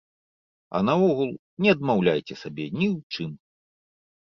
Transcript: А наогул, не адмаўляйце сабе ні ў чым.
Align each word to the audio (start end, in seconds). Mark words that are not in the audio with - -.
А 0.79 0.81
наогул, 0.87 1.29
не 1.67 1.71
адмаўляйце 1.75 2.41
сабе 2.43 2.65
ні 2.77 2.87
ў 2.95 3.01
чым. 3.15 3.41